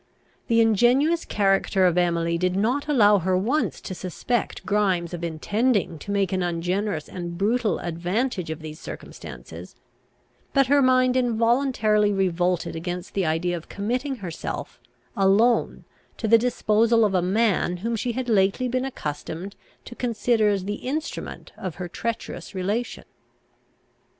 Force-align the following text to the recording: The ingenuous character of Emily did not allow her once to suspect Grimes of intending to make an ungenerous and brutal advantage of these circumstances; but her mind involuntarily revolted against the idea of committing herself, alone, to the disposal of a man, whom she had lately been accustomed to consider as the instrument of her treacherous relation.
The 0.47 0.61
ingenuous 0.61 1.25
character 1.25 1.85
of 1.85 1.95
Emily 1.95 2.35
did 2.35 2.55
not 2.55 2.87
allow 2.87 3.19
her 3.19 3.37
once 3.37 3.79
to 3.81 3.93
suspect 3.93 4.65
Grimes 4.65 5.13
of 5.13 5.23
intending 5.23 5.99
to 5.99 6.09
make 6.11 6.33
an 6.33 6.41
ungenerous 6.41 7.07
and 7.07 7.37
brutal 7.37 7.77
advantage 7.77 8.49
of 8.49 8.61
these 8.63 8.79
circumstances; 8.79 9.75
but 10.53 10.65
her 10.65 10.81
mind 10.81 11.15
involuntarily 11.15 12.11
revolted 12.11 12.75
against 12.75 13.13
the 13.13 13.27
idea 13.27 13.55
of 13.55 13.69
committing 13.69 14.15
herself, 14.15 14.79
alone, 15.15 15.85
to 16.17 16.27
the 16.27 16.39
disposal 16.39 17.05
of 17.05 17.13
a 17.13 17.21
man, 17.21 17.77
whom 17.77 17.95
she 17.95 18.13
had 18.13 18.27
lately 18.27 18.67
been 18.67 18.85
accustomed 18.85 19.55
to 19.85 19.93
consider 19.93 20.49
as 20.49 20.65
the 20.65 20.77
instrument 20.81 21.51
of 21.57 21.75
her 21.75 21.87
treacherous 21.87 22.55
relation. 22.55 23.03